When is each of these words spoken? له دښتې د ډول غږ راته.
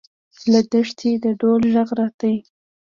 له 0.51 0.59
دښتې 0.71 1.11
د 1.23 1.25
ډول 1.41 1.61
غږ 1.73 1.89
راته. 1.99 2.31